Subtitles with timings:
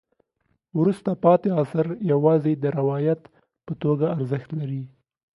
[0.79, 3.21] وروسته پاتې عصر یوازې د روایت
[3.65, 4.81] په توګه د ارزښت دی.